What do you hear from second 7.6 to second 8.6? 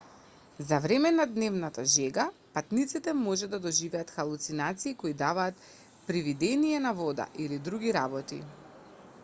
други работи